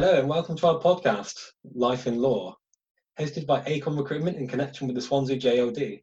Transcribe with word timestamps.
Hello 0.00 0.16
and 0.16 0.28
welcome 0.28 0.54
to 0.54 0.66
our 0.68 0.78
podcast, 0.78 1.34
Life 1.74 2.06
in 2.06 2.20
Law, 2.20 2.54
hosted 3.18 3.48
by 3.48 3.64
Acorn 3.66 3.96
Recruitment 3.96 4.36
in 4.36 4.46
connection 4.46 4.86
with 4.86 4.94
the 4.94 5.02
Swansea 5.02 5.36
JLD. 5.36 6.00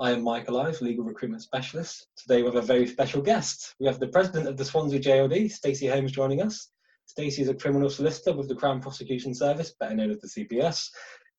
I 0.00 0.10
am 0.10 0.24
Michael 0.24 0.60
Ives, 0.60 0.80
legal 0.80 1.04
recruitment 1.04 1.40
specialist. 1.40 2.08
Today 2.16 2.42
we 2.42 2.46
have 2.46 2.56
a 2.56 2.60
very 2.60 2.88
special 2.88 3.22
guest. 3.22 3.76
We 3.78 3.86
have 3.86 4.00
the 4.00 4.08
president 4.08 4.48
of 4.48 4.56
the 4.56 4.64
Swansea 4.64 4.98
JLD, 4.98 5.48
Stacey 5.48 5.86
Holmes, 5.86 6.10
joining 6.10 6.42
us. 6.42 6.72
Stacey 7.06 7.42
is 7.42 7.48
a 7.48 7.54
criminal 7.54 7.88
solicitor 7.88 8.36
with 8.36 8.48
the 8.48 8.56
Crown 8.56 8.80
Prosecution 8.80 9.32
Service, 9.32 9.76
better 9.78 9.94
known 9.94 10.10
as 10.10 10.18
the 10.18 10.26
CPS, 10.26 10.88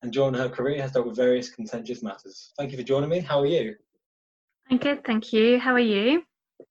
and 0.00 0.10
during 0.14 0.32
her 0.32 0.48
career 0.48 0.80
has 0.80 0.92
dealt 0.92 1.08
with 1.08 1.16
various 1.16 1.50
contentious 1.50 2.02
matters. 2.02 2.54
Thank 2.56 2.70
you 2.70 2.78
for 2.78 2.84
joining 2.84 3.10
me. 3.10 3.20
How 3.20 3.38
are 3.38 3.46
you? 3.46 3.74
I'm 4.70 4.78
good, 4.78 5.04
thank 5.04 5.30
you. 5.30 5.58
How 5.58 5.74
are 5.74 5.78
you? 5.78 6.22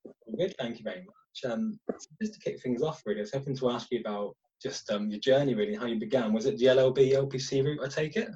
I'm 0.04 0.36
good, 0.36 0.56
thank 0.58 0.78
you 0.78 0.82
very 0.82 1.04
much. 1.04 1.52
Um, 1.52 1.78
just 2.20 2.34
to 2.34 2.40
kick 2.40 2.60
things 2.60 2.82
off, 2.82 3.02
really, 3.06 3.20
I 3.20 3.22
was 3.22 3.32
hoping 3.32 3.54
to 3.58 3.70
ask 3.70 3.86
you 3.92 4.00
about 4.00 4.34
just 4.62 4.90
um, 4.90 5.08
your 5.08 5.20
journey, 5.20 5.54
really, 5.54 5.74
how 5.74 5.86
you 5.86 5.98
began. 5.98 6.32
Was 6.32 6.46
it 6.46 6.58
the 6.58 6.66
LLB 6.66 7.14
LPC 7.14 7.64
route? 7.64 7.80
I 7.84 7.88
take 7.88 8.16
it. 8.16 8.28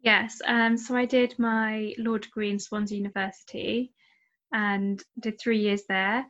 Yes. 0.00 0.38
Um, 0.46 0.76
so 0.76 0.96
I 0.96 1.06
did 1.06 1.38
my 1.38 1.94
law 1.98 2.18
degree 2.18 2.50
in 2.50 2.58
Swansea 2.58 2.98
University, 2.98 3.92
and 4.52 5.02
did 5.20 5.40
three 5.40 5.58
years 5.58 5.82
there, 5.88 6.26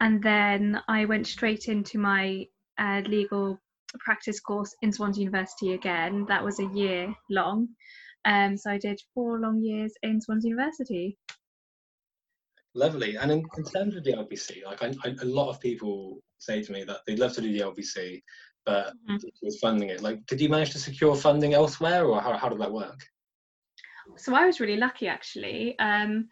and 0.00 0.22
then 0.22 0.80
I 0.88 1.04
went 1.04 1.26
straight 1.26 1.68
into 1.68 1.98
my 1.98 2.46
uh, 2.78 3.02
legal 3.06 3.58
practice 4.00 4.40
course 4.40 4.74
in 4.82 4.92
Swansea 4.92 5.24
University 5.24 5.74
again. 5.74 6.26
That 6.28 6.44
was 6.44 6.58
a 6.58 6.66
year 6.74 7.14
long. 7.30 7.68
Um, 8.24 8.56
so 8.56 8.70
I 8.70 8.78
did 8.78 9.00
four 9.14 9.38
long 9.38 9.62
years 9.62 9.92
in 10.02 10.20
Swansea 10.20 10.50
University. 10.50 11.18
Lovely. 12.74 13.16
And 13.16 13.30
in, 13.30 13.42
in 13.56 13.64
terms 13.64 13.96
of 13.96 14.04
the 14.04 14.12
LPC, 14.12 14.64
like 14.64 14.82
I, 14.82 14.92
I, 15.04 15.14
a 15.22 15.26
lot 15.26 15.50
of 15.50 15.60
people 15.60 16.18
say 16.44 16.62
to 16.62 16.72
me 16.72 16.84
that 16.84 17.00
they'd 17.06 17.18
love 17.18 17.32
to 17.34 17.40
do 17.40 17.52
the 17.52 17.64
LPC, 17.64 18.22
but 18.64 18.92
mm-hmm. 19.08 19.16
with 19.42 19.60
funding 19.60 19.90
it, 19.90 20.02
like, 20.02 20.24
did 20.26 20.40
you 20.40 20.48
manage 20.48 20.70
to 20.70 20.78
secure 20.78 21.14
funding 21.14 21.54
elsewhere, 21.54 22.04
or 22.06 22.20
how 22.20 22.36
how 22.36 22.48
did 22.48 22.60
that 22.60 22.72
work? 22.72 23.00
So 24.16 24.34
I 24.34 24.46
was 24.46 24.60
really 24.60 24.76
lucky, 24.76 25.08
actually. 25.08 25.78
Um, 25.78 26.28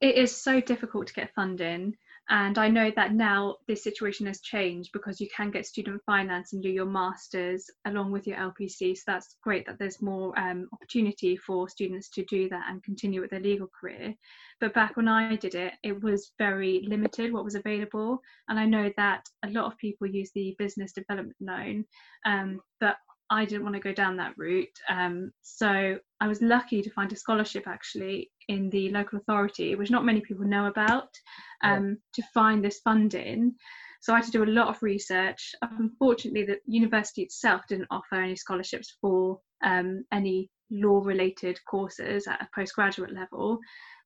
it 0.00 0.16
is 0.16 0.34
so 0.34 0.60
difficult 0.60 1.06
to 1.08 1.14
get 1.14 1.34
funding. 1.34 1.96
And 2.30 2.58
I 2.58 2.68
know 2.68 2.92
that 2.94 3.12
now 3.12 3.56
this 3.66 3.82
situation 3.82 4.26
has 4.26 4.40
changed 4.40 4.90
because 4.92 5.20
you 5.20 5.28
can 5.34 5.50
get 5.50 5.66
student 5.66 6.00
finance 6.06 6.52
and 6.52 6.62
do 6.62 6.68
your 6.68 6.86
masters 6.86 7.68
along 7.86 8.12
with 8.12 8.24
your 8.24 8.36
LPC. 8.36 8.96
So 8.96 9.02
that's 9.08 9.36
great 9.42 9.66
that 9.66 9.80
there's 9.80 10.00
more 10.00 10.38
um, 10.38 10.68
opportunity 10.72 11.36
for 11.36 11.68
students 11.68 12.08
to 12.10 12.24
do 12.26 12.48
that 12.48 12.66
and 12.68 12.84
continue 12.84 13.20
with 13.20 13.30
their 13.30 13.40
legal 13.40 13.68
career. 13.68 14.14
But 14.60 14.74
back 14.74 14.96
when 14.96 15.08
I 15.08 15.34
did 15.34 15.56
it, 15.56 15.72
it 15.82 16.00
was 16.02 16.30
very 16.38 16.84
limited 16.86 17.32
what 17.32 17.44
was 17.44 17.56
available. 17.56 18.20
And 18.48 18.60
I 18.60 18.64
know 18.64 18.92
that 18.96 19.28
a 19.44 19.50
lot 19.50 19.64
of 19.64 19.76
people 19.78 20.06
use 20.06 20.30
the 20.32 20.54
business 20.56 20.92
development 20.92 21.36
loan, 21.40 21.84
um, 22.26 22.60
but 22.78 22.96
I 23.30 23.44
didn't 23.44 23.62
want 23.62 23.76
to 23.76 23.80
go 23.80 23.92
down 23.92 24.16
that 24.16 24.36
route. 24.36 24.76
Um, 24.88 25.32
so 25.42 25.98
I 26.20 26.28
was 26.28 26.42
lucky 26.42 26.82
to 26.82 26.90
find 26.90 27.12
a 27.12 27.16
scholarship 27.16 27.68
actually 27.68 28.30
in 28.48 28.68
the 28.70 28.90
local 28.90 29.18
authority, 29.18 29.76
which 29.76 29.90
not 29.90 30.04
many 30.04 30.20
people 30.20 30.44
know 30.44 30.66
about, 30.66 31.10
um, 31.62 31.88
yeah. 31.88 31.94
to 32.14 32.28
find 32.34 32.64
this 32.64 32.80
funding. 32.80 33.54
So 34.00 34.12
I 34.12 34.16
had 34.16 34.24
to 34.24 34.32
do 34.32 34.42
a 34.42 34.46
lot 34.46 34.68
of 34.68 34.82
research. 34.82 35.54
Unfortunately, 35.62 36.44
the 36.44 36.58
university 36.66 37.22
itself 37.22 37.62
didn't 37.68 37.88
offer 37.90 38.16
any 38.16 38.34
scholarships 38.34 38.96
for 39.00 39.38
um, 39.62 40.04
any 40.10 40.50
law 40.70 41.00
related 41.04 41.58
courses 41.68 42.26
at 42.26 42.42
a 42.42 42.48
postgraduate 42.54 43.12
level. 43.12 43.60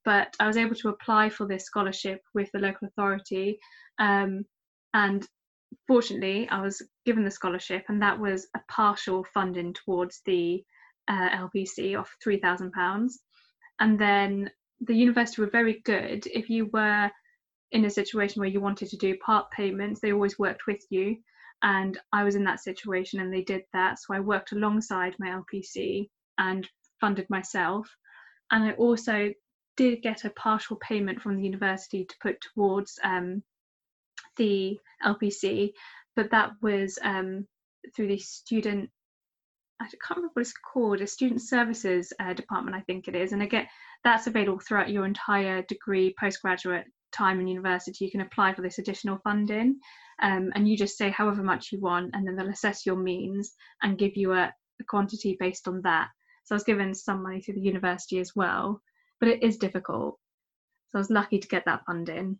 But 0.04 0.34
I 0.38 0.46
was 0.46 0.58
able 0.58 0.74
to 0.74 0.90
apply 0.90 1.30
for 1.30 1.46
this 1.46 1.64
scholarship 1.64 2.20
with 2.34 2.50
the 2.52 2.58
local 2.58 2.88
authority. 2.88 3.58
Um, 3.98 4.44
and 4.92 5.26
fortunately, 5.86 6.48
I 6.48 6.60
was 6.60 6.82
given 7.04 7.24
the 7.24 7.30
scholarship, 7.30 7.84
and 7.88 8.02
that 8.02 8.18
was 8.18 8.46
a 8.54 8.60
partial 8.68 9.24
funding 9.34 9.74
towards 9.74 10.20
the 10.24 10.64
uh, 11.08 11.30
LPC 11.30 11.98
of 11.98 12.08
£3,000. 12.26 13.12
And 13.80 13.98
then 13.98 14.50
the 14.80 14.94
university 14.94 15.42
were 15.42 15.50
very 15.50 15.80
good. 15.84 16.26
If 16.26 16.48
you 16.48 16.66
were 16.72 17.10
in 17.72 17.84
a 17.84 17.90
situation 17.90 18.40
where 18.40 18.48
you 18.48 18.60
wanted 18.60 18.88
to 18.90 18.96
do 18.96 19.16
part 19.18 19.50
payments, 19.50 20.00
they 20.00 20.12
always 20.12 20.38
worked 20.38 20.66
with 20.66 20.80
you. 20.90 21.16
And 21.62 21.98
I 22.12 22.24
was 22.24 22.34
in 22.34 22.44
that 22.44 22.60
situation 22.60 23.20
and 23.20 23.32
they 23.32 23.42
did 23.42 23.62
that. 23.72 23.98
So 23.98 24.14
I 24.14 24.20
worked 24.20 24.52
alongside 24.52 25.16
my 25.18 25.28
LPC 25.28 26.08
and 26.38 26.68
funded 27.00 27.28
myself. 27.30 27.88
And 28.50 28.64
I 28.64 28.72
also 28.72 29.32
did 29.76 30.02
get 30.02 30.24
a 30.24 30.30
partial 30.30 30.76
payment 30.76 31.20
from 31.20 31.36
the 31.36 31.42
university 31.42 32.04
to 32.04 32.14
put 32.20 32.40
towards 32.40 32.98
um, 33.02 33.42
the 34.36 34.78
LPC, 35.04 35.72
but 36.16 36.30
that 36.30 36.52
was 36.62 36.98
um, 37.02 37.46
through 37.94 38.08
the 38.08 38.18
student. 38.18 38.90
I 39.80 39.84
can't 39.84 40.16
remember 40.16 40.32
what 40.34 40.42
it's 40.42 40.54
called, 40.72 41.00
a 41.00 41.06
student 41.06 41.42
services 41.42 42.12
uh, 42.20 42.32
department, 42.32 42.76
I 42.76 42.80
think 42.82 43.08
it 43.08 43.16
is. 43.16 43.32
And 43.32 43.42
again, 43.42 43.66
that's 44.04 44.26
available 44.26 44.60
throughout 44.60 44.90
your 44.90 45.04
entire 45.04 45.62
degree, 45.62 46.14
postgraduate 46.18 46.86
time 47.12 47.40
in 47.40 47.48
university. 47.48 48.04
You 48.04 48.10
can 48.10 48.20
apply 48.20 48.54
for 48.54 48.62
this 48.62 48.78
additional 48.78 49.18
funding, 49.24 49.78
um, 50.22 50.50
and 50.54 50.68
you 50.68 50.76
just 50.76 50.96
say 50.96 51.10
however 51.10 51.42
much 51.42 51.72
you 51.72 51.80
want, 51.80 52.10
and 52.14 52.26
then 52.26 52.36
they'll 52.36 52.48
assess 52.48 52.86
your 52.86 52.96
means 52.96 53.52
and 53.82 53.98
give 53.98 54.16
you 54.16 54.32
a, 54.32 54.52
a 54.80 54.84
quantity 54.88 55.36
based 55.38 55.66
on 55.66 55.82
that. 55.82 56.08
So 56.44 56.54
I 56.54 56.56
was 56.56 56.64
given 56.64 56.94
some 56.94 57.22
money 57.22 57.40
through 57.40 57.54
the 57.54 57.60
university 57.60 58.20
as 58.20 58.32
well, 58.36 58.80
but 59.18 59.28
it 59.28 59.42
is 59.42 59.56
difficult. 59.56 60.18
So 60.90 60.98
I 60.98 61.00
was 61.00 61.10
lucky 61.10 61.38
to 61.38 61.48
get 61.48 61.64
that 61.64 61.84
funding. 61.86 62.38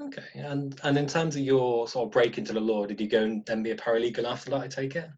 Okay, 0.00 0.22
and 0.34 0.80
and 0.82 0.96
in 0.96 1.06
terms 1.06 1.36
of 1.36 1.42
your 1.42 1.86
sort 1.86 2.06
of 2.06 2.12
break 2.12 2.38
into 2.38 2.52
the 2.52 2.60
law, 2.60 2.86
did 2.86 3.00
you 3.00 3.08
go 3.08 3.22
and 3.22 3.44
then 3.44 3.62
be 3.62 3.70
a 3.70 3.76
paralegal 3.76 4.24
after 4.24 4.50
that? 4.50 4.60
I 4.60 4.68
take 4.68 4.96
it. 4.96 5.10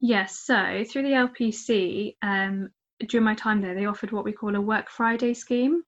Yes. 0.00 0.40
So 0.40 0.84
through 0.88 1.02
the 1.02 1.28
LPC, 1.28 2.16
um, 2.22 2.68
during 3.08 3.24
my 3.24 3.34
time 3.34 3.60
there, 3.60 3.74
they 3.74 3.86
offered 3.86 4.12
what 4.12 4.24
we 4.24 4.32
call 4.32 4.54
a 4.54 4.60
Work 4.60 4.90
Friday 4.90 5.34
scheme. 5.34 5.82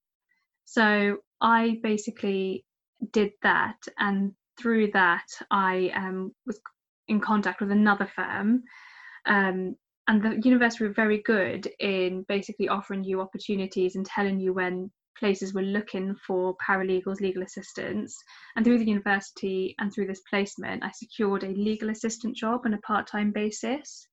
So 0.65 1.19
I 1.41 1.79
basically 1.83 2.65
did 3.13 3.33
that, 3.43 3.77
and 3.99 4.33
through 4.59 4.93
that, 4.93 5.27
I 5.51 5.93
um, 5.95 6.35
was 6.47 6.61
in 7.09 7.21
contact 7.21 7.61
with 7.61 7.71
another 7.71 8.09
firm. 8.15 8.63
Um, 9.27 9.77
and 10.09 10.23
the 10.23 10.41
university 10.43 10.85
were 10.85 10.93
very 10.93 11.23
good 11.23 11.69
in 11.79 12.25
basically 12.27 12.69
offering 12.69 13.05
you 13.05 13.21
opportunities 13.21 13.97
and 13.97 14.05
telling 14.05 14.41
you 14.41 14.53
when 14.53 14.91
places 15.19 15.55
were 15.55 15.63
looking 15.63 16.15
for 16.27 16.57
paralegals, 16.67 17.21
legal 17.21 17.43
assistants. 17.43 18.17
And 18.57 18.65
through 18.65 18.79
the 18.79 18.87
university 18.87 19.75
and 19.79 19.93
through 19.93 20.07
this 20.07 20.23
placement, 20.29 20.85
I 20.85 20.91
secured 20.93 21.45
a 21.45 21.49
legal 21.49 21.91
assistant 21.91 22.37
job 22.37 22.63
on 22.65 22.75
a 22.75 22.79
part 22.79 23.07
time 23.07 23.33
basis. 23.33 24.07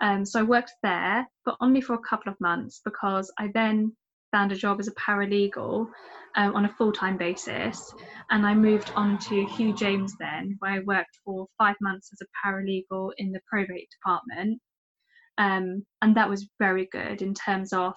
Um, 0.00 0.24
so 0.24 0.40
I 0.40 0.44
worked 0.44 0.72
there, 0.82 1.26
but 1.44 1.56
only 1.60 1.80
for 1.80 1.94
a 1.94 2.08
couple 2.08 2.32
of 2.32 2.40
months 2.40 2.80
because 2.84 3.32
I 3.38 3.48
then 3.52 3.96
found 4.32 4.52
a 4.52 4.56
job 4.56 4.78
as 4.78 4.88
a 4.88 4.92
paralegal 4.92 5.88
um, 6.36 6.54
on 6.54 6.64
a 6.66 6.74
full 6.74 6.92
time 6.92 7.16
basis. 7.16 7.92
And 8.30 8.46
I 8.46 8.54
moved 8.54 8.92
on 8.94 9.18
to 9.18 9.46
Hugh 9.46 9.74
James 9.74 10.14
then, 10.18 10.56
where 10.60 10.72
I 10.72 10.80
worked 10.80 11.18
for 11.24 11.46
five 11.58 11.76
months 11.80 12.10
as 12.12 12.20
a 12.20 12.46
paralegal 12.46 13.10
in 13.18 13.32
the 13.32 13.40
probate 13.50 13.88
department. 13.90 14.60
Um, 15.38 15.84
and 16.02 16.16
that 16.16 16.28
was 16.28 16.48
very 16.58 16.88
good 16.90 17.22
in 17.22 17.32
terms 17.32 17.72
of 17.72 17.94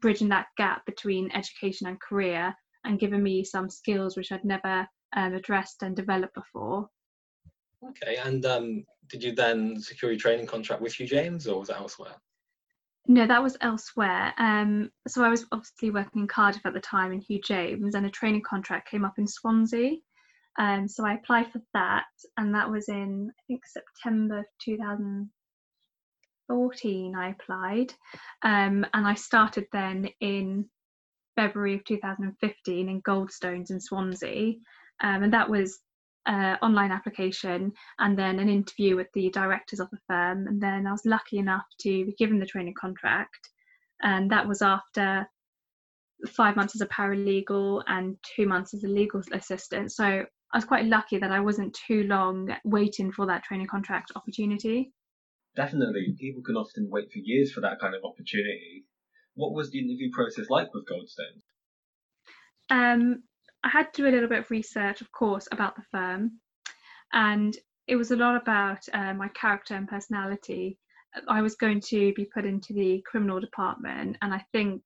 bridging 0.00 0.28
that 0.28 0.46
gap 0.56 0.84
between 0.86 1.30
education 1.32 1.86
and 1.86 2.00
career 2.00 2.54
and 2.84 3.00
giving 3.00 3.22
me 3.22 3.44
some 3.44 3.68
skills 3.68 4.16
which 4.16 4.32
I'd 4.32 4.44
never 4.44 4.86
um, 5.16 5.34
addressed 5.34 5.82
and 5.82 5.96
developed 5.96 6.34
before. 6.34 6.88
Okay, 7.88 8.16
and 8.16 8.44
um, 8.46 8.84
did 9.08 9.22
you 9.22 9.34
then 9.34 9.80
secure 9.80 10.10
your 10.10 10.20
training 10.20 10.46
contract 10.46 10.82
with 10.82 10.94
Hugh 10.94 11.06
James 11.06 11.46
or 11.46 11.60
was 11.60 11.68
it 11.68 11.76
elsewhere? 11.76 12.14
No, 13.08 13.26
that 13.26 13.42
was 13.42 13.56
elsewhere. 13.60 14.34
Um, 14.38 14.90
so 15.06 15.24
I 15.24 15.28
was 15.28 15.46
obviously 15.52 15.90
working 15.90 16.22
in 16.22 16.28
Cardiff 16.28 16.66
at 16.66 16.74
the 16.74 16.80
time 16.80 17.12
in 17.12 17.20
Hugh 17.20 17.40
James, 17.40 17.94
and 17.94 18.04
a 18.04 18.10
training 18.10 18.42
contract 18.42 18.90
came 18.90 19.04
up 19.04 19.18
in 19.18 19.28
Swansea. 19.28 19.96
Um, 20.58 20.88
so 20.88 21.06
I 21.06 21.14
applied 21.14 21.52
for 21.52 21.60
that, 21.74 22.06
and 22.36 22.54
that 22.54 22.68
was 22.68 22.88
in 22.88 23.30
I 23.30 23.42
think 23.46 23.62
September 23.66 24.44
2000, 24.60 25.30
14 26.48 27.14
I 27.14 27.30
applied 27.30 27.92
um, 28.42 28.86
and 28.94 29.06
I 29.06 29.14
started 29.14 29.66
then 29.72 30.08
in 30.20 30.66
February 31.36 31.74
of 31.74 31.84
2015 31.84 32.88
in 32.88 33.02
Goldstones 33.02 33.70
in 33.70 33.80
Swansea 33.80 34.54
um, 35.02 35.22
and 35.22 35.32
that 35.32 35.50
was 35.50 35.78
uh, 36.26 36.56
online 36.62 36.90
application 36.90 37.72
and 37.98 38.18
then 38.18 38.40
an 38.40 38.48
interview 38.48 38.96
with 38.96 39.06
the 39.14 39.30
directors 39.30 39.80
of 39.80 39.90
the 39.90 39.98
firm 40.08 40.46
and 40.46 40.60
then 40.60 40.86
I 40.86 40.92
was 40.92 41.04
lucky 41.04 41.38
enough 41.38 41.66
to 41.80 42.06
be 42.06 42.14
given 42.18 42.38
the 42.38 42.46
training 42.46 42.74
contract 42.78 43.48
and 44.02 44.30
that 44.30 44.46
was 44.46 44.62
after 44.62 45.26
five 46.28 46.56
months 46.56 46.74
as 46.74 46.80
a 46.80 46.86
paralegal 46.86 47.82
and 47.86 48.16
two 48.36 48.46
months 48.46 48.74
as 48.74 48.84
a 48.84 48.88
legal 48.88 49.22
assistant. 49.32 49.92
So 49.92 50.04
I 50.04 50.56
was 50.56 50.64
quite 50.64 50.86
lucky 50.86 51.18
that 51.18 51.32
I 51.32 51.40
wasn't 51.40 51.78
too 51.86 52.04
long 52.04 52.54
waiting 52.64 53.12
for 53.12 53.26
that 53.26 53.44
training 53.44 53.66
contract 53.66 54.12
opportunity 54.16 54.92
definitely 55.56 56.14
people 56.18 56.42
can 56.42 56.56
often 56.56 56.88
wait 56.90 57.10
for 57.10 57.18
years 57.18 57.52
for 57.52 57.62
that 57.62 57.80
kind 57.80 57.94
of 57.94 58.04
opportunity. 58.04 58.84
What 59.34 59.52
was 59.52 59.70
the 59.70 59.78
interview 59.78 60.10
process 60.12 60.48
like 60.48 60.72
with 60.72 60.86
Goldstone? 60.86 61.40
Um, 62.70 63.22
I 63.64 63.68
had 63.68 63.92
to 63.94 64.02
do 64.02 64.08
a 64.08 64.14
little 64.14 64.28
bit 64.28 64.40
of 64.40 64.50
research, 64.50 65.00
of 65.00 65.10
course, 65.12 65.48
about 65.50 65.76
the 65.76 65.82
firm, 65.90 66.38
and 67.12 67.56
it 67.86 67.96
was 67.96 68.10
a 68.10 68.16
lot 68.16 68.40
about 68.40 68.80
uh, 68.92 69.14
my 69.14 69.28
character 69.28 69.74
and 69.74 69.88
personality. 69.88 70.78
I 71.28 71.40
was 71.40 71.54
going 71.54 71.80
to 71.88 72.12
be 72.14 72.26
put 72.26 72.44
into 72.44 72.72
the 72.72 73.02
criminal 73.06 73.40
department, 73.40 74.16
and 74.22 74.34
I 74.34 74.44
think 74.52 74.82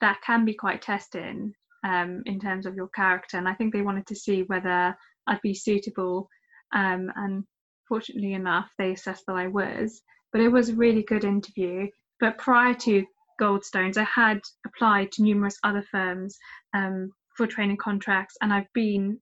that 0.00 0.20
can 0.24 0.44
be 0.44 0.54
quite 0.54 0.82
testing 0.82 1.54
um, 1.84 2.22
in 2.26 2.38
terms 2.38 2.66
of 2.66 2.74
your 2.74 2.88
character. 2.88 3.38
And 3.38 3.48
I 3.48 3.54
think 3.54 3.72
they 3.72 3.82
wanted 3.82 4.06
to 4.08 4.16
see 4.16 4.42
whether 4.42 4.96
I'd 5.26 5.42
be 5.42 5.54
suitable. 5.54 6.28
Um, 6.74 7.10
and 7.16 7.44
fortunately 7.88 8.34
enough, 8.34 8.70
they 8.78 8.92
assessed 8.92 9.24
that 9.26 9.36
I 9.36 9.48
was. 9.48 10.00
But 10.32 10.40
it 10.40 10.48
was 10.48 10.70
a 10.70 10.74
really 10.74 11.02
good 11.02 11.24
interview. 11.24 11.88
But 12.20 12.38
prior 12.38 12.74
to 12.74 13.04
Goldstones, 13.40 13.96
I 13.96 14.04
had 14.04 14.40
applied 14.66 15.12
to 15.12 15.22
numerous 15.22 15.58
other 15.62 15.82
firms 15.90 16.38
um, 16.74 17.10
for 17.36 17.46
training 17.46 17.78
contracts, 17.78 18.36
and 18.40 18.52
I've 18.52 18.72
been 18.72 19.20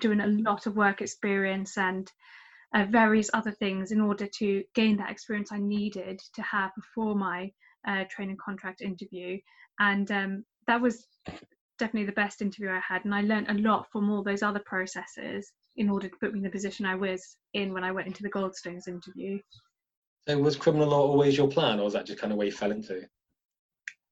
doing 0.00 0.20
a 0.20 0.26
lot 0.26 0.66
of 0.66 0.76
work 0.76 1.00
experience 1.00 1.76
and 1.76 2.10
uh, 2.74 2.86
various 2.90 3.30
other 3.32 3.52
things 3.52 3.92
in 3.92 4.00
order 4.00 4.26
to 4.38 4.64
gain 4.74 4.96
that 4.96 5.10
experience 5.10 5.52
I 5.52 5.58
needed 5.58 6.20
to 6.34 6.42
have 6.42 6.72
before 6.74 7.14
my 7.14 7.52
uh, 7.86 8.04
training 8.10 8.38
contract 8.44 8.80
interview. 8.80 9.38
And 9.78 10.10
um, 10.10 10.44
that 10.66 10.80
was 10.80 11.06
definitely 11.78 12.06
the 12.06 12.12
best 12.12 12.42
interview 12.42 12.70
I 12.70 12.80
had. 12.86 13.04
And 13.04 13.14
I 13.14 13.22
learned 13.22 13.50
a 13.50 13.62
lot 13.62 13.86
from 13.92 14.10
all 14.10 14.22
those 14.22 14.42
other 14.42 14.62
processes 14.64 15.52
in 15.76 15.90
order 15.90 16.08
to 16.08 16.16
put 16.16 16.32
me 16.32 16.38
in 16.38 16.44
the 16.44 16.50
position 16.50 16.86
I 16.86 16.94
was 16.94 17.36
in 17.52 17.72
when 17.72 17.84
I 17.84 17.92
went 17.92 18.06
into 18.06 18.22
the 18.22 18.30
Goldstones 18.30 18.88
interview. 18.88 19.38
So 20.26 20.38
was 20.38 20.56
criminal 20.56 20.88
law 20.88 21.02
always 21.02 21.36
your 21.36 21.48
plan, 21.48 21.80
or 21.80 21.84
was 21.84 21.92
that 21.92 22.06
just 22.06 22.18
kind 22.18 22.32
of 22.32 22.38
where 22.38 22.46
you 22.46 22.52
fell 22.52 22.70
into? 22.70 23.02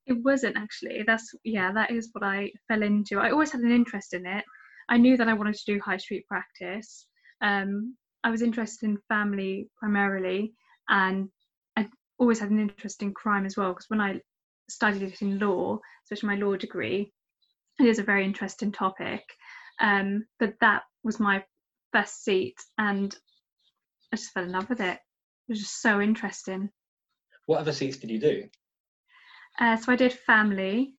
It 0.07 0.23
wasn't 0.25 0.57
actually. 0.57 1.05
That's 1.07 1.33
yeah, 1.45 1.73
that 1.73 1.91
is 1.91 2.11
what 2.13 2.25
I 2.25 2.51
fell 2.69 2.83
into. 2.83 3.19
I 3.19 3.31
always 3.31 3.53
had 3.53 3.63
an 3.63 3.73
interest 3.73 4.15
in 4.15 4.27
it. 4.27 4.45
I 4.89 4.99
knew 4.99 5.17
that 5.17 5.29
I 5.29 5.33
wanted 5.33 5.55
to 5.55 5.65
do 5.65 5.81
high 5.81 5.97
street 5.97 6.27
practice. 6.27 7.07
Um, 7.41 7.97
I 8.25 8.31
was 8.31 8.43
interested 8.43 8.87
in 8.87 8.99
family 9.09 9.69
primarily, 9.79 10.53
and 10.89 11.29
I 11.77 11.89
always 12.19 12.41
had 12.41 12.51
an 12.51 12.61
interest 12.61 13.03
in 13.03 13.15
crime 13.15 13.47
as 13.47 13.57
well. 13.57 13.71
Because 13.71 13.89
when 13.89 14.01
I 14.01 14.21
studied 14.69 15.03
it 15.03 15.23
in 15.23 15.39
law, 15.39 15.79
especially 16.05 16.37
my 16.37 16.43
law 16.43 16.57
degree, 16.57 17.13
it 17.81 17.87
is 17.87 17.99
a 17.99 18.05
very 18.05 18.25
interesting 18.25 18.73
topic. 18.73 19.23
Um, 19.81 20.25
but 20.39 20.55
that 20.61 20.83
was 21.05 21.19
my 21.19 21.43
best 21.93 22.25
seat, 22.25 22.57
and 22.79 23.15
I 24.13 24.17
just 24.17 24.33
fell 24.33 24.45
in 24.45 24.53
love 24.53 24.69
with 24.69 24.81
it. 24.81 24.99
It 25.49 25.53
was 25.53 25.61
just 25.61 25.81
so 25.81 26.01
interesting. 26.01 26.71
What 27.47 27.61
other 27.61 27.73
seats 27.73 27.97
did 27.97 28.11
you 28.11 28.21
do? 28.21 28.49
Uh, 29.59 29.77
so 29.77 29.93
I 29.93 29.97
did 29.97 30.13
family. 30.13 30.95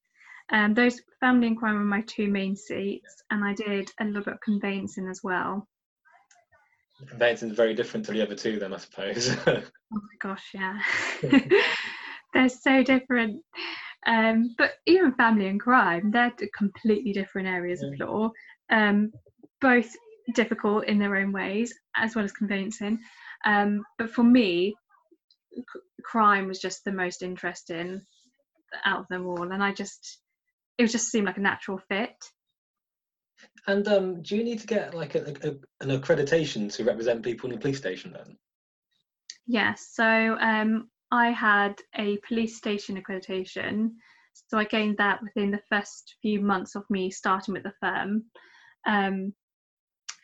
Um, 0.52 0.74
those 0.74 1.02
family 1.20 1.48
and 1.48 1.58
crime 1.58 1.76
were 1.76 1.82
my 1.82 2.02
two 2.02 2.28
main 2.28 2.56
seats, 2.56 3.24
and 3.32 3.44
I 3.44 3.54
did 3.54 3.90
a 4.00 4.06
little 4.06 4.24
bit 4.24 4.36
of 4.36 4.42
conveyancing 4.42 5.08
as 5.08 5.22
well. 5.24 5.68
Conveyancing 7.08 7.50
is 7.50 7.58
very 7.58 7.74
different 7.74 8.06
to 8.06 8.12
the 8.12 8.22
other 8.22 8.36
two, 8.36 8.60
then 8.60 8.74
I 8.74 8.78
suppose. 8.78 9.36
oh 9.48 9.62
my 9.92 10.16
gosh, 10.20 10.52
yeah, 10.54 10.80
they're 12.34 12.50
so 12.50 12.84
different. 12.84 13.42
Um, 14.06 14.54
but 14.58 14.72
even 14.86 15.14
family 15.14 15.48
and 15.48 15.60
crime, 15.60 16.12
they're 16.12 16.34
completely 16.56 17.14
different 17.14 17.48
areas 17.48 17.82
yeah. 17.82 18.06
of 18.06 18.10
law. 18.10 18.32
Um, 18.70 19.12
both 19.62 19.96
difficult 20.34 20.86
in 20.86 21.00
their 21.00 21.16
own 21.16 21.32
ways, 21.32 21.74
as 21.96 22.16
well 22.16 22.26
as 22.26 22.32
conveyancing. 22.32 23.00
Um, 23.46 23.84
but 23.98 24.12
for 24.12 24.24
me, 24.24 24.76
c- 25.56 25.64
crime 26.04 26.48
was 26.48 26.60
just 26.60 26.84
the 26.84 26.92
most 26.92 27.22
interesting 27.22 28.02
out 28.86 29.02
of 29.02 29.08
them 29.10 29.28
all, 29.28 29.52
and 29.52 29.64
I 29.64 29.74
just 29.74 30.20
it 30.78 30.88
just 30.88 31.10
seemed 31.12 31.28
like 31.28 31.38
a 31.38 31.42
natural 31.42 31.80
fit. 31.90 32.16
And 33.68 33.88
um, 33.88 34.22
do 34.22 34.36
you 34.36 34.44
need 34.44 34.60
to 34.60 34.68
get 34.68 34.94
like 34.94 35.16
a, 35.16 35.34
a, 35.44 35.84
an 35.84 36.00
accreditation 36.00 36.72
to 36.74 36.84
represent 36.84 37.24
people 37.24 37.50
in 37.50 37.56
the 37.56 37.62
police 37.62 37.78
station 37.78 38.14
then? 38.14 38.38
Yes. 39.46 39.90
So 39.94 40.06
um, 40.40 40.90
I 41.12 41.32
had 41.32 41.76
a 41.96 42.18
police 42.28 42.58
station 42.58 43.02
accreditation. 43.02 43.92
So 44.48 44.58
I 44.58 44.64
gained 44.64 44.98
that 44.98 45.22
within 45.22 45.52
the 45.52 45.62
first 45.70 46.16
few 46.22 46.42
months 46.42 46.76
of 46.76 46.84
me 46.90 47.12
starting 47.12 47.54
with 47.54 47.64
the 47.64 47.74
firm. 47.80 48.26
Um, 48.86 49.34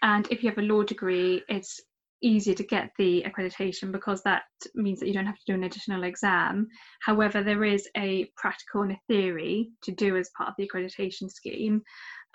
and 0.02 0.28
if 0.32 0.44
you 0.44 0.50
have 0.50 0.58
a 0.58 0.64
law 0.64 0.84
degree, 0.84 1.44
it's 1.50 1.80
easier 2.22 2.54
to 2.54 2.64
get 2.64 2.92
the 2.98 3.24
accreditation 3.26 3.92
because 3.92 4.22
that 4.24 4.44
means 4.76 5.00
that 5.00 5.08
you 5.08 5.14
don't 5.14 5.26
have 5.26 5.38
to 5.38 5.46
do 5.48 5.54
an 5.54 5.64
additional 5.64 6.04
exam. 6.04 6.68
However, 7.02 7.44
there 7.44 7.64
is 7.64 7.88
a 7.96 8.30
practical 8.36 8.82
and 8.82 8.92
a 8.92 9.00
theory 9.08 9.70
to 9.84 9.92
do 9.92 10.18
as 10.18 10.30
part 10.38 10.50
of 10.50 10.56
the 10.58 10.68
accreditation 10.68 11.30
scheme. 11.30 11.82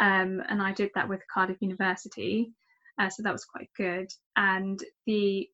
Um, 0.01 0.43
and 0.49 0.63
I 0.63 0.73
did 0.73 0.91
that 0.95 1.09
with 1.09 1.21
Cardiff 1.33 1.59
University. 1.61 2.53
Uh, 2.99 3.11
so 3.11 3.23
that 3.23 3.33
was 3.33 3.45
quite 3.45 3.69
good. 3.77 4.09
And 4.37 4.83
the 5.07 5.49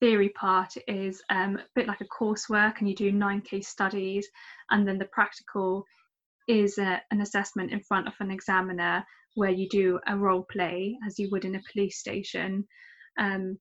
theory 0.00 0.30
part 0.30 0.74
is 0.86 1.22
um, 1.30 1.56
a 1.56 1.64
bit 1.74 1.88
like 1.88 2.00
a 2.00 2.24
coursework, 2.24 2.78
and 2.78 2.88
you 2.88 2.94
do 2.94 3.12
nine 3.12 3.40
case 3.40 3.68
studies, 3.68 4.26
and 4.70 4.86
then 4.86 4.98
the 4.98 5.06
practical 5.06 5.84
is 6.46 6.78
a, 6.78 7.00
an 7.10 7.20
assessment 7.20 7.72
in 7.72 7.80
front 7.80 8.06
of 8.06 8.14
an 8.20 8.30
examiner 8.30 9.04
where 9.34 9.50
you 9.50 9.68
do 9.68 10.00
a 10.06 10.16
role 10.16 10.46
play 10.50 10.96
as 11.06 11.18
you 11.18 11.28
would 11.30 11.44
in 11.44 11.54
a 11.54 11.62
police 11.72 11.98
station. 11.98 12.66
Um, 13.18 13.58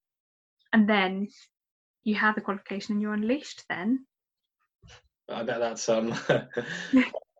and 0.71 0.89
then 0.89 1.27
you 2.03 2.15
have 2.15 2.35
the 2.35 2.41
qualification 2.41 2.93
and 2.93 3.01
you're 3.01 3.13
unleashed 3.13 3.63
then. 3.69 4.05
I 5.29 5.43
bet 5.43 5.59
that's 5.59 5.87
um, 5.89 6.13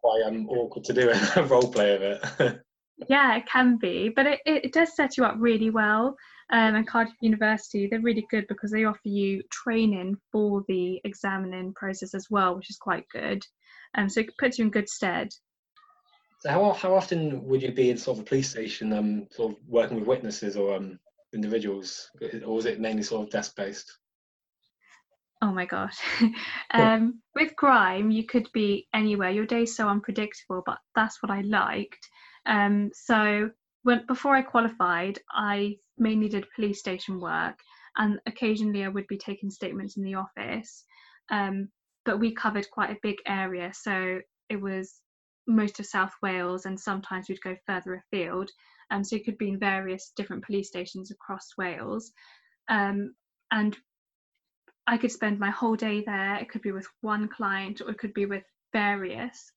quite 0.04 0.24
um, 0.26 0.48
awkward 0.50 0.86
to 0.86 0.94
do 0.94 1.12
a 1.12 1.44
role 1.48 1.72
play 1.72 1.96
of 1.96 2.02
it. 2.02 2.62
yeah, 3.10 3.36
it 3.38 3.46
can 3.46 3.78
be, 3.78 4.10
but 4.10 4.26
it, 4.26 4.40
it, 4.46 4.66
it, 4.66 4.74
does 4.74 4.96
set 4.96 5.18
you 5.18 5.26
up 5.26 5.36
really 5.38 5.70
well. 5.70 6.16
Um, 6.52 6.76
and 6.76 6.88
Cardiff 6.88 7.16
University, 7.22 7.88
they're 7.88 8.00
really 8.00 8.26
good 8.30 8.46
because 8.48 8.72
they 8.72 8.86
offer 8.86 9.00
you 9.08 9.44
training 9.52 10.18
for 10.32 10.64
the 10.68 11.02
examining 11.04 11.74
process 11.74 12.14
as 12.14 12.28
well, 12.30 12.56
which 12.56 12.70
is 12.70 12.78
quite 12.78 13.06
good. 13.10 13.44
Um, 13.96 14.10
so 14.10 14.22
it 14.22 14.38
puts 14.38 14.58
you 14.58 14.66
in 14.66 14.72
good 14.72 14.90
stead. 14.90 15.30
So 16.44 16.50
how 16.50 16.74
how 16.74 16.94
often 16.94 17.46
would 17.46 17.62
you 17.62 17.72
be 17.72 17.90
in 17.90 17.98
sort 17.98 18.18
of 18.18 18.24
a 18.24 18.26
police 18.26 18.50
station, 18.50 18.92
um, 18.92 19.28
sort 19.32 19.54
of 19.54 19.58
working 19.66 19.98
with 19.98 20.06
witnesses 20.06 20.58
or 20.58 20.76
um, 20.76 21.00
individuals, 21.34 22.12
or 22.46 22.56
was 22.56 22.66
it 22.66 22.82
mainly 22.82 23.02
sort 23.04 23.26
of 23.26 23.32
desk 23.32 23.56
based? 23.56 23.98
Oh 25.42 25.54
my 25.54 25.66
gosh. 25.66 25.98
um, 26.72 27.22
with 27.34 27.56
crime, 27.56 28.12
you 28.12 28.26
could 28.26 28.50
be 28.54 28.90
anywhere. 28.94 29.30
Your 29.30 29.46
day's 29.46 29.78
so 29.78 29.88
unpredictable, 29.88 30.64
but 30.66 30.80
that's 30.96 31.24
what 31.24 31.32
I 31.32 31.42
liked. 31.44 32.06
Um, 32.46 32.92
so 32.94 33.50
when 33.84 34.06
before 34.06 34.36
I 34.36 34.42
qualified, 34.42 35.20
I 35.32 35.78
mainly 35.98 36.28
did 36.28 36.46
police 36.58 36.80
station 36.80 37.22
work, 37.22 37.58
and 37.96 38.20
occasionally 38.26 38.84
I 38.84 38.90
would 38.90 39.08
be 39.08 39.18
taking 39.18 39.50
statements 39.50 39.96
in 39.96 40.04
the 40.04 40.16
office. 40.16 40.84
Um, 41.32 41.70
but 42.04 42.20
we 42.20 42.36
covered 42.36 42.70
quite 42.70 42.90
a 42.90 43.00
big 43.02 43.16
area, 43.26 43.72
so 43.74 44.20
it 44.50 44.60
was 44.60 45.00
most 45.48 45.80
of 45.80 45.86
South 45.86 46.14
Wales, 46.22 46.66
and 46.66 46.80
sometimes 46.80 47.28
we'd 47.30 47.42
go 47.42 47.56
further 47.66 47.96
afield. 47.96 48.50
Um, 48.92 49.04
so 49.04 49.16
it 49.16 49.26
could 49.26 49.38
be 49.38 49.50
in 49.50 49.60
various 49.60 50.12
different 50.16 50.46
police 50.46 50.68
stations 50.68 51.12
across 51.12 51.50
Wales. 51.58 52.12
Um, 52.70 53.16
and 53.52 53.78
I 54.86 54.98
could 54.98 55.12
spend 55.12 55.40
my 55.40 55.50
whole 55.50 55.76
day 55.76 56.04
there. 56.06 56.36
It 56.36 56.50
could 56.50 56.62
be 56.62 56.72
with 56.72 56.88
one 57.02 57.28
client 57.28 57.82
or 57.82 57.90
it 57.92 57.98
could 57.98 58.14
be 58.14 58.26
with 58.26 58.44
various. 58.74 59.52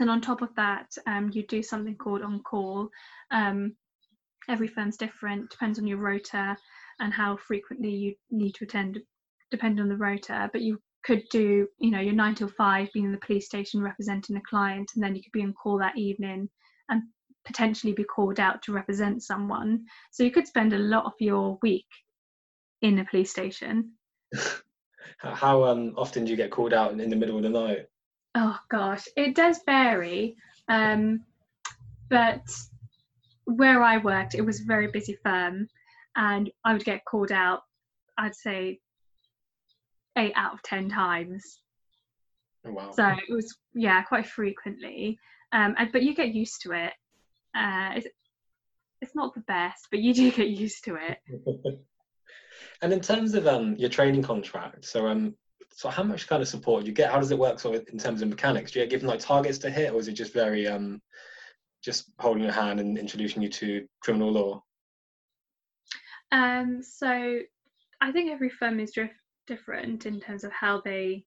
And 0.00 0.08
on 0.08 0.20
top 0.20 0.42
of 0.42 0.54
that, 0.56 0.96
um, 1.06 1.30
you 1.32 1.46
do 1.46 1.62
something 1.62 1.96
called 1.96 2.22
on 2.22 2.42
call. 2.42 2.88
Um, 3.30 3.74
every 4.48 4.68
firm's 4.68 4.96
different, 4.96 5.50
depends 5.50 5.78
on 5.78 5.86
your 5.86 5.98
rota 5.98 6.56
and 7.00 7.12
how 7.12 7.36
frequently 7.36 7.90
you 7.90 8.14
need 8.30 8.54
to 8.54 8.64
attend, 8.64 8.98
depending 9.50 9.82
on 9.82 9.88
the 9.88 9.96
rota. 9.96 10.48
But 10.52 10.62
you 10.62 10.80
could 11.04 11.22
do, 11.30 11.68
you 11.78 11.90
know, 11.90 12.00
your 12.00 12.14
nine 12.14 12.34
till 12.34 12.48
five 12.48 12.88
being 12.92 13.06
in 13.06 13.12
the 13.12 13.18
police 13.18 13.46
station 13.46 13.82
representing 13.82 14.36
a 14.36 14.42
client, 14.42 14.90
and 14.94 15.02
then 15.02 15.14
you 15.14 15.22
could 15.22 15.32
be 15.32 15.42
on 15.42 15.52
call 15.52 15.78
that 15.78 15.96
evening 15.96 16.48
and 16.88 17.02
potentially 17.44 17.92
be 17.92 18.04
called 18.04 18.40
out 18.40 18.62
to 18.62 18.72
represent 18.72 19.22
someone. 19.22 19.84
So 20.10 20.22
you 20.22 20.30
could 20.30 20.46
spend 20.46 20.72
a 20.72 20.78
lot 20.78 21.06
of 21.06 21.12
your 21.18 21.58
week 21.62 21.86
in 22.82 22.98
a 22.98 23.04
police 23.04 23.30
station. 23.30 23.92
How 25.18 25.64
um, 25.64 25.94
often 25.96 26.24
do 26.24 26.30
you 26.30 26.36
get 26.36 26.50
called 26.50 26.74
out 26.74 26.92
in 26.92 27.10
the 27.10 27.16
middle 27.16 27.36
of 27.36 27.42
the 27.42 27.48
night? 27.48 27.86
Oh 28.34 28.58
gosh, 28.70 29.08
it 29.16 29.34
does 29.34 29.60
vary. 29.64 30.36
Um, 30.68 31.24
but 32.10 32.42
where 33.44 33.82
I 33.82 33.98
worked, 33.98 34.34
it 34.34 34.42
was 34.42 34.60
a 34.60 34.64
very 34.64 34.88
busy 34.88 35.18
firm, 35.24 35.68
and 36.16 36.50
I 36.64 36.72
would 36.74 36.84
get 36.84 37.04
called 37.04 37.32
out. 37.32 37.62
I'd 38.18 38.34
say 38.34 38.80
eight 40.18 40.32
out 40.36 40.54
of 40.54 40.62
ten 40.62 40.88
times. 40.88 41.60
Oh, 42.66 42.72
wow. 42.72 42.90
So 42.92 43.06
it 43.06 43.32
was 43.32 43.56
yeah 43.74 44.02
quite 44.02 44.26
frequently, 44.26 45.18
um, 45.52 45.74
and, 45.78 45.90
but 45.92 46.02
you 46.02 46.14
get 46.14 46.34
used 46.34 46.62
to 46.62 46.72
it. 46.72 46.92
Uh, 47.56 47.90
it's, 47.96 48.06
it's 49.00 49.14
not 49.14 49.34
the 49.34 49.40
best, 49.42 49.88
but 49.90 50.00
you 50.00 50.12
do 50.12 50.30
get 50.32 50.48
used 50.48 50.84
to 50.84 50.96
it. 50.96 51.18
and 52.82 52.92
in 52.92 53.00
terms 53.00 53.34
of 53.34 53.46
um, 53.46 53.74
your 53.76 53.88
training 53.90 54.22
contract, 54.22 54.84
so 54.84 55.06
um, 55.06 55.34
so 55.70 55.88
how 55.88 56.02
much 56.02 56.26
kind 56.26 56.42
of 56.42 56.48
support 56.48 56.82
do 56.82 56.88
you 56.88 56.94
get? 56.94 57.10
How 57.10 57.18
does 57.18 57.30
it 57.30 57.38
work 57.38 57.60
sort 57.60 57.76
of 57.76 57.88
in 57.92 57.98
terms 57.98 58.22
of 58.22 58.28
mechanics? 58.28 58.72
Do 58.72 58.80
you 58.80 58.84
get 58.84 58.90
given 58.90 59.08
like 59.08 59.20
targets 59.20 59.58
to 59.58 59.70
hit, 59.70 59.92
or 59.92 60.00
is 60.00 60.08
it 60.08 60.14
just 60.14 60.32
very 60.32 60.66
um, 60.66 61.00
just 61.82 62.10
holding 62.18 62.42
your 62.42 62.52
hand 62.52 62.80
and 62.80 62.98
introducing 62.98 63.42
you 63.42 63.48
to 63.48 63.86
criminal 64.00 64.32
law? 64.32 64.62
Um, 66.32 66.82
so 66.82 67.38
I 68.00 68.12
think 68.12 68.30
every 68.30 68.50
firm 68.50 68.80
is 68.80 68.90
dif- 68.90 69.10
different 69.48 70.06
in 70.06 70.20
terms 70.20 70.44
of 70.44 70.52
how 70.52 70.80
they 70.84 71.24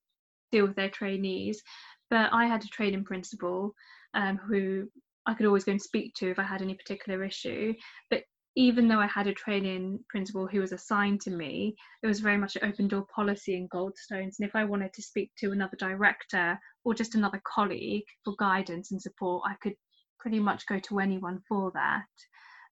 deal 0.51 0.68
with 0.68 0.75
their 0.78 0.90
trainees. 0.90 1.62
But 2.10 2.30
I 2.32 2.46
had 2.46 2.63
a 2.63 2.68
training 2.68 3.04
principal 3.04 3.74
um, 4.13 4.38
who 4.38 4.88
I 5.25 5.34
could 5.34 5.46
always 5.46 5.63
go 5.63 5.72
and 5.74 5.82
speak 5.82 6.13
to 6.16 6.32
if 6.32 6.40
I 6.40 6.44
had 6.44 6.62
any 6.62 6.75
particular 6.75 7.24
issue. 7.24 7.74
But 8.10 8.24
even 8.56 8.88
though 8.88 9.00
I 9.00 9.08
had 9.08 9.28
a 9.28 9.34
training 9.34 10.00
principal 10.10 10.46
who 10.46 10.60
was 10.60 10.74
assigned 10.74 11.22
to 11.22 11.32
me, 11.32 11.75
it 12.04 12.08
was 12.08 12.20
very 12.20 12.38
much 12.38 12.56
an 12.56 12.68
open 12.68 12.88
door 12.88 13.06
policy 13.16 13.56
in 13.56 13.70
Goldstones. 13.70 14.40
And 14.40 14.48
if 14.48 14.56
I 14.56 14.66
wanted 14.66 14.94
to 14.94 15.01
speak 15.01 15.32
to 15.38 15.51
another 15.51 15.78
director 15.78 16.60
or 16.84 16.94
just 16.94 17.16
another 17.16 17.42
colleague 17.46 18.04
for 18.25 18.36
guidance 18.38 18.92
and 18.92 19.01
support, 19.01 19.44
I 19.48 19.56
could 19.62 19.75
pretty 20.20 20.40
much 20.40 20.66
go 20.68 20.80
to 20.80 21.00
anyone 21.00 21.40
for 21.48 21.72
that. 21.75 22.06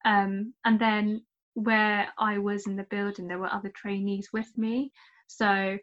Um, 0.06 0.54
and 0.66 0.80
then 0.80 1.22
where 1.54 2.10
I 2.18 2.38
was 2.38 2.68
in 2.68 2.76
the 2.76 2.88
building, 2.90 3.28
there 3.28 3.40
were 3.40 3.54
other 3.54 3.72
trainees 3.76 4.30
with 4.34 4.50
me. 4.58 4.92
So 5.30 5.78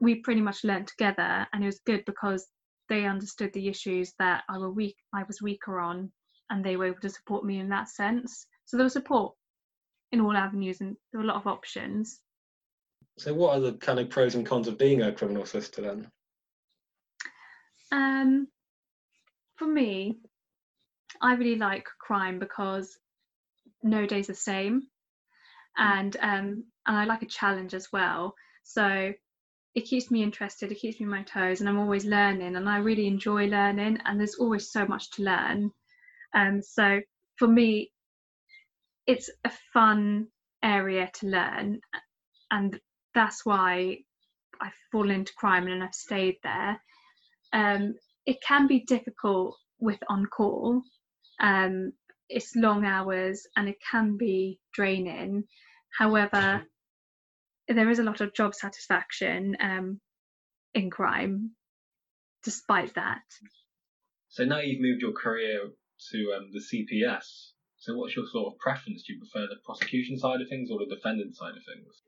we 0.00 0.16
pretty 0.16 0.42
much 0.42 0.62
learned 0.62 0.86
together, 0.86 1.46
and 1.52 1.62
it 1.62 1.66
was 1.66 1.80
good 1.86 2.04
because 2.04 2.46
they 2.88 3.06
understood 3.06 3.52
the 3.52 3.68
issues 3.68 4.12
that 4.18 4.44
I 4.48 4.58
were 4.58 4.70
weak, 4.70 4.96
I 5.12 5.24
was 5.24 5.42
weaker 5.42 5.80
on, 5.80 6.12
and 6.50 6.64
they 6.64 6.76
were 6.76 6.86
able 6.86 7.00
to 7.00 7.08
support 7.08 7.44
me 7.44 7.58
in 7.58 7.70
that 7.70 7.88
sense. 7.88 8.46
So 8.66 8.76
there 8.76 8.84
was 8.84 8.92
support 8.92 9.34
in 10.12 10.20
all 10.20 10.36
avenues, 10.36 10.80
and 10.80 10.96
there 11.10 11.20
were 11.20 11.24
a 11.24 11.28
lot 11.28 11.36
of 11.36 11.46
options. 11.46 12.20
So, 13.18 13.32
what 13.32 13.56
are 13.56 13.60
the 13.60 13.72
kind 13.72 13.98
of 13.98 14.10
pros 14.10 14.34
and 14.34 14.44
cons 14.44 14.68
of 14.68 14.78
being 14.78 15.02
a 15.02 15.12
criminal 15.12 15.46
solicitor 15.46 15.82
then? 15.82 16.10
Um, 17.90 18.48
for 19.56 19.66
me, 19.66 20.18
I 21.22 21.34
really 21.34 21.56
like 21.56 21.86
crime 21.98 22.38
because 22.38 22.98
no 23.82 24.06
day's 24.06 24.26
the 24.26 24.34
same, 24.34 24.82
and 25.78 26.14
um, 26.20 26.64
and 26.86 26.96
I 26.96 27.04
like 27.04 27.22
a 27.22 27.26
challenge 27.26 27.72
as 27.72 27.88
well. 27.90 28.34
So 28.68 29.12
it 29.74 29.80
keeps 29.82 30.10
me 30.10 30.22
interested, 30.22 30.72
it 30.72 30.80
keeps 30.80 30.98
me 30.98 31.06
on 31.06 31.10
my 31.10 31.22
toes, 31.22 31.60
and 31.60 31.68
I'm 31.68 31.78
always 31.78 32.04
learning, 32.04 32.56
and 32.56 32.68
I 32.68 32.78
really 32.78 33.06
enjoy 33.06 33.46
learning, 33.46 33.98
and 34.04 34.18
there's 34.18 34.34
always 34.34 34.70
so 34.70 34.84
much 34.86 35.10
to 35.12 35.22
learn. 35.22 35.70
Um, 36.34 36.62
so 36.62 37.00
for 37.36 37.46
me, 37.46 37.92
it's 39.06 39.30
a 39.44 39.52
fun 39.72 40.26
area 40.62 41.10
to 41.14 41.26
learn, 41.28 41.80
and 42.50 42.80
that's 43.14 43.46
why 43.46 43.98
I've 44.60 44.74
fallen 44.90 45.12
into 45.20 45.32
crime 45.34 45.68
and 45.68 45.82
I've 45.82 45.94
stayed 45.94 46.36
there. 46.42 46.80
Um, 47.52 47.94
it 48.26 48.38
can 48.46 48.66
be 48.66 48.80
difficult 48.80 49.56
with 49.78 49.98
on 50.08 50.26
call. 50.26 50.82
Um, 51.40 51.92
it's 52.28 52.56
long 52.56 52.84
hours 52.84 53.46
and 53.56 53.68
it 53.68 53.76
can 53.90 54.16
be 54.16 54.58
draining. 54.72 55.44
However, 55.98 56.64
there 57.68 57.90
is 57.90 57.98
a 57.98 58.04
lot 58.04 58.20
of 58.20 58.34
job 58.34 58.54
satisfaction 58.54 59.56
um, 59.60 60.00
in 60.74 60.90
crime, 60.90 61.52
despite 62.44 62.94
that. 62.94 63.22
So 64.28 64.44
now 64.44 64.60
you've 64.60 64.80
moved 64.80 65.02
your 65.02 65.12
career 65.12 65.60
to 66.10 66.32
um, 66.36 66.50
the 66.52 66.60
CPS. 66.60 67.52
So 67.78 67.96
what's 67.96 68.16
your 68.16 68.26
sort 68.26 68.52
of 68.52 68.58
preference? 68.58 69.04
Do 69.04 69.14
you 69.14 69.20
prefer 69.20 69.46
the 69.46 69.60
prosecution 69.64 70.18
side 70.18 70.40
of 70.40 70.48
things 70.48 70.70
or 70.70 70.78
the 70.78 70.94
defendant 70.94 71.36
side 71.36 71.56
of 71.56 71.62
things? 71.64 72.02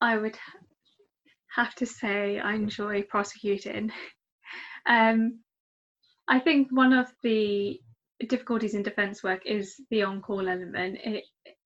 I 0.00 0.16
would 0.16 0.36
have 1.54 1.74
to 1.76 1.86
say 1.86 2.38
I 2.38 2.54
enjoy 2.54 3.02
prosecuting. 3.02 3.92
um, 4.86 5.40
I 6.28 6.38
think 6.38 6.68
one 6.70 6.92
of 6.92 7.12
the 7.22 7.80
difficulties 8.28 8.74
in 8.74 8.82
defence 8.82 9.22
work 9.22 9.42
is 9.46 9.74
the 9.90 10.02
on-call 10.02 10.48
element. 10.48 10.98
It 11.04 11.24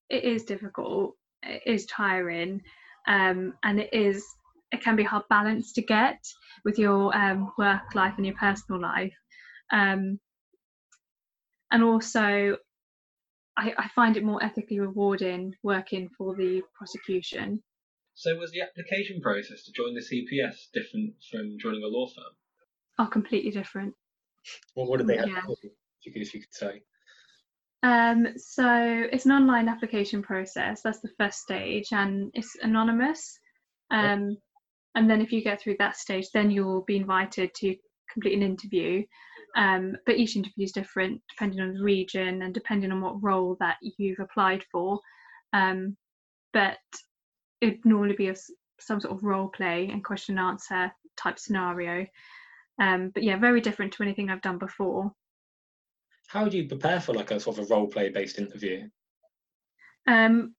it 0.08 0.24
is 0.24 0.44
difficult, 0.44 1.16
is 1.64 1.86
tiring, 1.86 2.62
um, 3.06 3.54
and 3.62 3.80
it 3.80 3.92
is 3.92 4.24
it 4.72 4.82
can 4.82 4.96
be 4.96 5.02
hard 5.02 5.22
balance 5.30 5.72
to 5.74 5.82
get 5.82 6.18
with 6.64 6.78
your 6.78 7.16
um, 7.16 7.52
work 7.56 7.94
life 7.94 8.14
and 8.16 8.26
your 8.26 8.34
personal 8.34 8.80
life. 8.80 9.14
Um, 9.72 10.18
and 11.70 11.82
also, 11.82 12.56
I, 13.56 13.72
I 13.76 13.88
find 13.94 14.16
it 14.16 14.24
more 14.24 14.42
ethically 14.42 14.80
rewarding 14.80 15.54
working 15.62 16.08
for 16.16 16.34
the 16.34 16.62
prosecution. 16.76 17.62
So, 18.14 18.36
was 18.36 18.50
the 18.50 18.62
application 18.62 19.20
process 19.20 19.64
to 19.64 19.72
join 19.72 19.94
the 19.94 20.00
CPS 20.00 20.70
different 20.72 21.14
from 21.30 21.58
joining 21.60 21.82
a 21.82 21.86
law 21.86 22.06
firm? 22.06 22.34
Oh, 22.98 23.06
completely 23.06 23.50
different. 23.50 23.94
Well, 24.74 24.86
what 24.86 24.98
did 24.98 25.08
they 25.08 25.16
have 25.16 25.28
yeah. 25.28 25.42
if 25.48 25.64
you 26.02 26.12
could, 26.12 26.22
if 26.22 26.34
you 26.34 26.40
could 26.40 26.54
say? 26.54 26.82
Um, 27.82 28.28
so 28.36 29.06
it's 29.12 29.26
an 29.26 29.32
online 29.32 29.68
application 29.68 30.22
process. 30.22 30.80
That's 30.82 31.00
the 31.00 31.12
first 31.18 31.40
stage, 31.40 31.88
and 31.92 32.30
it's 32.34 32.56
anonymous. 32.62 33.38
Um, 33.90 34.30
yeah. 34.30 34.36
And 34.96 35.10
then 35.10 35.20
if 35.20 35.30
you 35.30 35.42
get 35.42 35.60
through 35.60 35.76
that 35.78 35.96
stage, 35.96 36.28
then 36.32 36.50
you'll 36.50 36.82
be 36.82 36.96
invited 36.96 37.54
to 37.56 37.76
complete 38.10 38.34
an 38.34 38.42
interview. 38.42 39.04
Um, 39.56 39.96
but 40.04 40.16
each 40.16 40.36
interview 40.36 40.64
is 40.64 40.72
different 40.72 41.20
depending 41.30 41.60
on 41.60 41.74
the 41.74 41.82
region 41.82 42.42
and 42.42 42.52
depending 42.52 42.92
on 42.92 43.00
what 43.00 43.22
role 43.22 43.56
that 43.60 43.76
you've 43.80 44.20
applied 44.20 44.64
for. 44.72 45.00
Um, 45.52 45.96
but 46.52 46.78
it'd 47.60 47.84
normally 47.84 48.16
be 48.16 48.28
a, 48.28 48.34
some 48.80 49.00
sort 49.00 49.14
of 49.14 49.24
role 49.24 49.48
play 49.48 49.88
and 49.90 50.04
question 50.04 50.38
and 50.38 50.48
answer 50.48 50.92
type 51.16 51.38
scenario. 51.38 52.06
Um, 52.80 53.10
but 53.14 53.22
yeah, 53.22 53.38
very 53.38 53.60
different 53.60 53.92
to 53.94 54.02
anything 54.02 54.30
I've 54.30 54.42
done 54.42 54.58
before 54.58 55.12
how 56.26 56.48
do 56.48 56.56
you 56.56 56.68
prepare 56.68 57.00
for 57.00 57.14
like 57.14 57.30
a 57.30 57.40
sort 57.40 57.58
of 57.58 57.70
a 57.70 57.74
role 57.74 57.86
play 57.86 58.08
based 58.08 58.38
interview? 58.38 58.88
Um, 60.06 60.54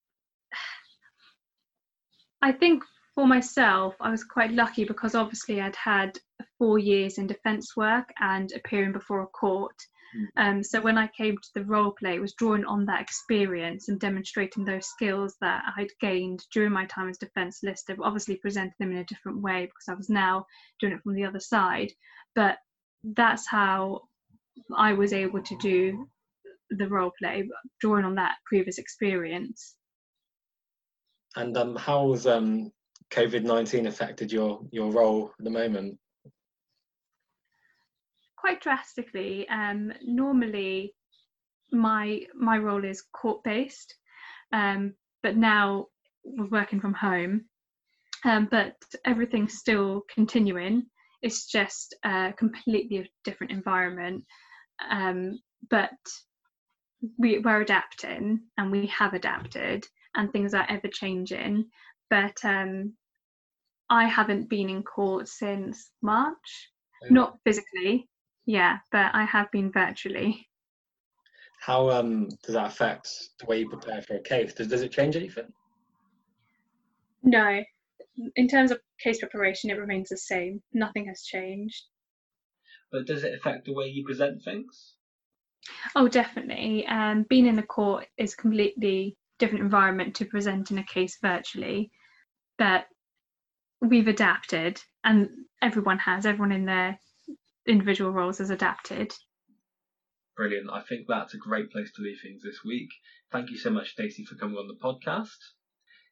I 2.41 2.51
think 2.51 2.83
for 3.15 3.27
myself, 3.27 3.95
I 3.99 4.11
was 4.11 4.23
quite 4.23 4.51
lucky 4.51 4.83
because 4.83 5.15
obviously 5.15 5.59
I'd 5.59 5.75
had 5.75 6.19
four 6.59 6.77
years 6.77 7.17
in 7.17 7.27
defence 7.27 7.75
work 7.75 8.13
and 8.19 8.51
appearing 8.53 8.91
before 8.91 9.21
a 9.21 9.27
court. 9.27 9.75
Hmm. 10.13 10.25
Um, 10.37 10.63
so 10.63 10.79
when 10.81 10.97
I 10.97 11.07
came 11.07 11.35
to 11.35 11.49
the 11.55 11.65
role 11.65 11.91
play, 11.91 12.15
it 12.15 12.21
was 12.21 12.33
drawing 12.33 12.65
on 12.65 12.85
that 12.85 13.01
experience 13.01 13.89
and 13.89 13.99
demonstrating 13.99 14.65
those 14.65 14.85
skills 14.85 15.35
that 15.41 15.63
I'd 15.75 15.91
gained 15.99 16.45
during 16.53 16.71
my 16.71 16.85
time 16.85 17.09
as 17.09 17.17
defence 17.17 17.59
solicitor, 17.59 17.97
obviously 18.03 18.35
presenting 18.35 18.75
them 18.79 18.91
in 18.91 18.99
a 18.99 19.05
different 19.05 19.41
way 19.41 19.65
because 19.65 19.89
I 19.89 19.95
was 19.95 20.09
now 20.09 20.45
doing 20.79 20.93
it 20.93 21.01
from 21.01 21.15
the 21.15 21.25
other 21.25 21.39
side. 21.39 21.91
But 22.35 22.57
that's 23.03 23.47
how 23.47 24.03
I 24.75 24.93
was 24.93 25.13
able 25.13 25.41
to 25.41 25.57
do 25.59 26.07
the 26.69 26.87
role 26.87 27.11
play, 27.19 27.47
drawing 27.79 28.05
on 28.05 28.15
that 28.15 28.35
previous 28.45 28.77
experience. 28.77 29.75
And 31.35 31.55
um, 31.55 31.75
how 31.75 32.11
has 32.11 32.27
um, 32.27 32.71
COVID 33.11 33.43
nineteen 33.43 33.87
affected 33.87 34.31
your 34.31 34.61
your 34.71 34.91
role 34.91 35.31
at 35.39 35.43
the 35.43 35.51
moment? 35.51 35.97
Quite 38.37 38.61
drastically. 38.61 39.47
Um, 39.49 39.93
normally, 40.03 40.93
my 41.71 42.21
my 42.33 42.57
role 42.57 42.83
is 42.83 43.03
court 43.13 43.43
based, 43.43 43.95
um, 44.51 44.93
but 45.23 45.37
now 45.37 45.87
we're 46.23 46.47
working 46.47 46.81
from 46.81 46.93
home. 46.93 47.45
Um, 48.25 48.47
but 48.49 48.75
everything's 49.05 49.59
still 49.59 50.01
continuing. 50.13 50.87
It's 51.21 51.45
just 51.45 51.95
a 52.03 52.33
completely 52.37 53.09
different 53.23 53.51
environment 53.51 54.23
um, 54.89 55.39
but 55.69 55.97
we, 57.17 57.39
we're 57.39 57.61
adapting 57.61 58.41
and 58.57 58.71
we 58.71 58.87
have 58.87 59.13
adapted 59.13 59.85
and 60.15 60.31
things 60.31 60.53
are 60.53 60.65
ever 60.69 60.87
changing. 60.87 61.65
But 62.09 62.37
um, 62.43 62.93
i 63.89 64.05
haven't 64.05 64.49
been 64.49 64.69
in 64.69 64.83
court 64.83 65.27
since 65.27 65.91
march. 66.01 66.71
Oh. 67.03 67.07
not 67.11 67.37
physically 67.45 68.09
yeah 68.47 68.77
but 68.91 69.11
i 69.13 69.23
have 69.23 69.51
been 69.51 69.71
virtually. 69.71 70.47
How 71.59 71.89
um, 71.89 72.29
does 72.43 72.53
that 72.53 72.67
affect 72.67 73.09
the 73.39 73.45
way 73.47 73.59
you 73.59 73.69
prepare 73.69 74.01
for 74.03 74.15
a 74.15 74.21
case? 74.21 74.53
Does, 74.53 74.67
does 74.67 74.83
it 74.83 74.91
change 74.91 75.15
anything? 75.15 75.51
No. 77.23 77.63
In 78.35 78.47
terms 78.47 78.69
of 78.69 78.79
case 78.99 79.19
preparation 79.19 79.71
it 79.71 79.79
remains 79.79 80.09
the 80.09 80.17
same. 80.17 80.61
Nothing 80.73 81.07
has 81.07 81.23
changed 81.23 81.85
but 82.91 83.05
does 83.05 83.23
it 83.23 83.33
affect 83.33 83.65
the 83.65 83.73
way 83.73 83.87
you 83.87 84.05
present 84.05 84.43
things? 84.43 84.95
Oh, 85.95 86.07
definitely. 86.07 86.85
Um, 86.87 87.23
being 87.23 87.47
in 87.47 87.59
a 87.59 87.63
court 87.63 88.07
is 88.17 88.33
a 88.33 88.37
completely 88.37 89.17
different 89.39 89.63
environment 89.63 90.15
to 90.15 90.25
presenting 90.25 90.77
a 90.77 90.83
case 90.83 91.17
virtually, 91.21 91.91
but 92.57 92.85
we've 93.81 94.07
adapted, 94.07 94.81
and 95.03 95.29
everyone 95.61 95.99
has. 95.99 96.25
Everyone 96.25 96.51
in 96.51 96.65
their 96.65 96.99
individual 97.67 98.11
roles 98.11 98.37
has 98.39 98.49
adapted. 98.49 99.13
Brilliant. 100.35 100.69
I 100.71 100.81
think 100.81 101.07
that's 101.07 101.33
a 101.33 101.37
great 101.37 101.71
place 101.71 101.91
to 101.93 102.01
leave 102.01 102.19
things 102.21 102.43
this 102.43 102.63
week. 102.63 102.89
Thank 103.31 103.49
you 103.49 103.57
so 103.57 103.69
much, 103.69 103.91
Stacey, 103.91 104.23
for 104.23 104.35
coming 104.35 104.57
on 104.57 104.67
the 104.67 104.75
podcast. 104.75 105.37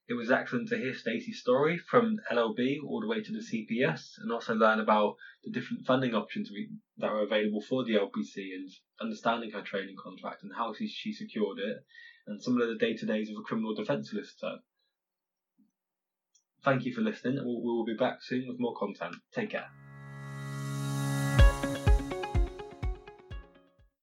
It 0.07 0.13
was 0.13 0.29
excellent 0.29 0.69
to 0.69 0.77
hear 0.77 0.93
Stacey's 0.93 1.39
story 1.39 1.79
from 1.79 2.19
LLB 2.31 2.77
all 2.85 3.01
the 3.01 3.07
way 3.07 3.23
to 3.23 3.31
the 3.31 3.39
CPS 3.39 4.19
and 4.19 4.31
also 4.31 4.53
learn 4.53 4.79
about 4.79 5.15
the 5.43 5.51
different 5.51 5.85
funding 5.85 6.13
options 6.13 6.51
we, 6.51 6.69
that 6.97 7.07
are 7.07 7.23
available 7.23 7.61
for 7.61 7.83
the 7.83 7.95
LPC 7.95 8.53
and 8.53 8.69
understanding 9.01 9.49
her 9.51 9.63
training 9.63 9.95
contract 10.01 10.43
and 10.43 10.51
how 10.55 10.73
she, 10.73 10.87
she 10.87 11.11
secured 11.11 11.57
it 11.57 11.77
and 12.27 12.41
some 12.41 12.61
of 12.61 12.67
the 12.67 12.75
day 12.75 12.95
to 12.95 13.05
days 13.05 13.31
of 13.31 13.37
a 13.37 13.41
criminal 13.41 13.73
defence 13.73 14.11
solicitor. 14.11 14.57
Thank 16.63 16.85
you 16.85 16.93
for 16.93 17.01
listening 17.01 17.39
and 17.39 17.47
we 17.47 17.61
will 17.63 17.85
be 17.85 17.95
back 17.95 18.21
soon 18.21 18.47
with 18.47 18.59
more 18.59 18.75
content. 18.75 19.15
Take 19.33 19.51
care. 19.51 19.84